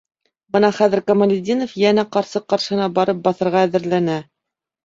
Бына 0.55 0.71
хәҙер 0.77 1.01
Камалетдинов 1.11 1.75
йәнә 1.83 2.05
ҡарсыҡ 2.17 2.47
ҡаршыһына 2.55 2.91
барып 2.99 3.23
баҫырға 3.29 3.63
әҙерләнә. 3.69 4.21